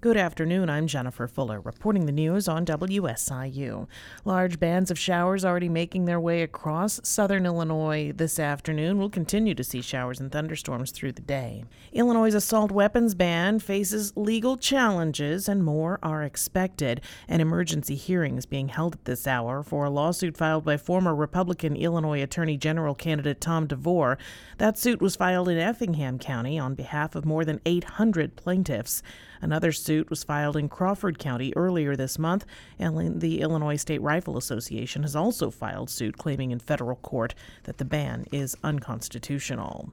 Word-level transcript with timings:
Good 0.00 0.16
afternoon. 0.16 0.70
I'm 0.70 0.86
Jennifer 0.86 1.26
Fuller, 1.26 1.60
reporting 1.60 2.06
the 2.06 2.12
news 2.12 2.46
on 2.46 2.64
WSIU. 2.64 3.88
Large 4.24 4.60
bands 4.60 4.92
of 4.92 4.98
showers 4.98 5.44
already 5.44 5.68
making 5.68 6.04
their 6.04 6.20
way 6.20 6.42
across 6.42 7.00
southern 7.02 7.44
Illinois 7.44 8.12
this 8.14 8.38
afternoon. 8.38 8.98
We'll 8.98 9.10
continue 9.10 9.56
to 9.56 9.64
see 9.64 9.82
showers 9.82 10.20
and 10.20 10.30
thunderstorms 10.30 10.92
through 10.92 11.14
the 11.14 11.22
day. 11.22 11.64
Illinois' 11.92 12.36
assault 12.36 12.70
weapons 12.70 13.16
ban 13.16 13.58
faces 13.58 14.16
legal 14.16 14.56
challenges, 14.56 15.48
and 15.48 15.64
more 15.64 15.98
are 16.00 16.22
expected. 16.22 17.00
An 17.26 17.40
emergency 17.40 17.96
hearing 17.96 18.38
is 18.38 18.46
being 18.46 18.68
held 18.68 18.94
at 18.94 19.04
this 19.04 19.26
hour 19.26 19.64
for 19.64 19.84
a 19.84 19.90
lawsuit 19.90 20.36
filed 20.36 20.64
by 20.64 20.76
former 20.76 21.12
Republican 21.12 21.74
Illinois 21.74 22.22
Attorney 22.22 22.56
General 22.56 22.94
candidate 22.94 23.40
Tom 23.40 23.66
DeVore. 23.66 24.16
That 24.58 24.78
suit 24.78 25.02
was 25.02 25.16
filed 25.16 25.48
in 25.48 25.58
Effingham 25.58 26.20
County 26.20 26.56
on 26.56 26.76
behalf 26.76 27.16
of 27.16 27.24
more 27.24 27.44
than 27.44 27.60
800 27.66 28.36
plaintiffs. 28.36 29.02
Another 29.40 29.70
suit 29.88 30.10
was 30.10 30.22
filed 30.22 30.54
in 30.54 30.68
Crawford 30.68 31.18
County 31.18 31.50
earlier 31.56 31.96
this 31.96 32.18
month, 32.18 32.44
and 32.78 33.22
the 33.22 33.40
Illinois 33.40 33.76
State 33.76 34.02
Rifle 34.02 34.36
Association 34.36 35.00
has 35.00 35.16
also 35.16 35.50
filed 35.50 35.88
suit 35.88 36.18
claiming 36.18 36.50
in 36.50 36.58
federal 36.58 36.96
court 36.96 37.34
that 37.64 37.78
the 37.78 37.86
ban 37.86 38.26
is 38.30 38.54
unconstitutional. 38.62 39.90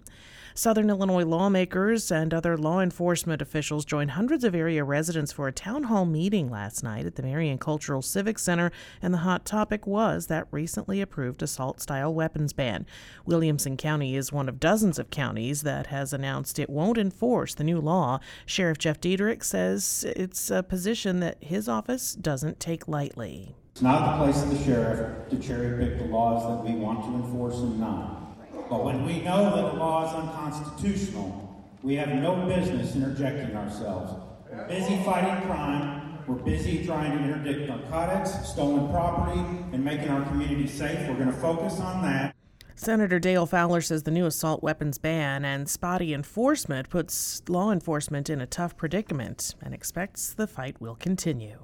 Southern 0.58 0.90
Illinois 0.90 1.26
lawmakers 1.26 2.10
and 2.10 2.34
other 2.34 2.58
law 2.58 2.80
enforcement 2.80 3.42
officials 3.42 3.84
joined 3.84 4.12
hundreds 4.12 4.46
of 4.46 4.56
area 4.56 4.86
residents 4.86 5.34
for 5.34 5.50
a 5.50 5.52
town 5.52 5.84
hall 5.84 6.06
meeting 6.06 6.50
last 6.50 6.82
night 6.82 7.06
at 7.06 7.16
the 7.16 7.24
Marion 7.24 7.58
Cultural 7.58 8.02
Civic 8.02 8.40
Center, 8.40 8.72
and 9.02 9.14
the 9.14 9.18
hot 9.18 9.46
topic 9.46 9.86
was 9.86 10.28
that 10.28 10.48
recently 10.52 11.02
approved 11.02 11.44
assault 11.44 11.82
style 11.82 12.14
weapons 12.14 12.54
ban. 12.54 12.86
Williamson 13.26 13.76
County 13.76 14.16
is 14.16 14.32
one 14.32 14.48
of 14.48 14.62
dozens 14.62 14.98
of 14.98 15.10
counties 15.10 15.64
that 15.64 15.88
has 15.88 16.14
announced 16.14 16.58
it 16.58 16.70
won't 16.70 16.98
enforce 16.98 17.54
the 17.54 17.66
new 17.66 17.82
law. 17.82 18.22
Sheriff 18.46 18.78
Jeff 18.78 19.02
Diederich 19.02 19.44
says 19.44 19.84
it's 20.04 20.50
a 20.52 20.64
position 20.64 21.20
that 21.20 21.38
his 21.44 21.68
office 21.70 22.14
doesn't 22.14 22.60
take 22.60 22.88
lightly. 22.88 23.56
It's 23.72 23.82
not 23.82 24.18
the 24.18 24.24
place 24.24 24.42
of 24.42 24.50
the 24.50 24.64
sheriff 24.64 25.30
to 25.30 25.38
cherry 25.38 25.84
pick 25.84 26.00
the 26.00 26.06
laws 26.06 26.44
that 26.48 26.70
we 26.70 26.80
want 26.80 27.04
to 27.04 27.14
enforce 27.16 27.56
and 27.56 27.80
not. 27.80 28.70
But 28.70 28.84
when 28.84 29.06
we 29.06 29.22
know 29.22 29.56
that 29.56 29.76
a 29.76 29.78
law 29.78 30.08
is 30.08 30.16
unconstitutional, 30.16 31.66
we 31.84 31.96
have 31.96 32.10
no 32.10 32.48
business 32.48 32.96
interjecting 32.96 33.56
ourselves. 33.56 34.14
We're 34.52 34.68
busy 34.68 35.04
fighting 35.04 35.46
crime. 35.46 36.18
We're 36.26 36.36
busy 36.36 36.84
trying 36.86 37.18
to 37.18 37.24
interdict 37.24 37.70
narcotics, 37.70 38.50
stolen 38.50 38.90
property, 38.90 39.40
and 39.74 39.86
making 39.86 40.10
our 40.10 40.26
community 40.26 40.68
safe. 40.68 41.08
We're 41.08 41.16
going 41.16 41.32
to 41.32 41.34
focus 41.34 41.80
on 41.80 42.02
that. 42.02 42.36
Senator 42.78 43.20
Dale 43.20 43.46
Fowler 43.46 43.80
says 43.80 44.04
the 44.04 44.12
new 44.12 44.26
assault 44.26 44.62
weapons 44.62 44.98
ban 44.98 45.46
and 45.46 45.70
spotty 45.70 46.14
enforcement 46.14 46.90
puts 46.90 47.42
law 47.48 47.72
enforcement 47.72 48.30
in 48.30 48.42
a 48.42 48.46
tough 48.46 48.76
predicament 48.76 49.56
and 49.62 49.74
expects 49.74 50.34
the 50.34 50.46
fight 50.46 50.80
will 50.82 50.96
continue. 50.96 51.64